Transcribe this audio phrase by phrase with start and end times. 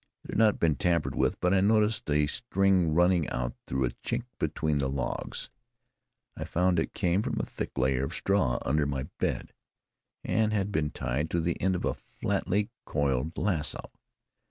[0.23, 3.91] It had not been tampered with, but I noticed a string turning out through a
[4.03, 5.51] chink between the logs.
[6.35, 9.53] I found it came from a thick layer of straw under my bed,
[10.23, 13.91] and had been tied to the end of a flatly coiled lasso.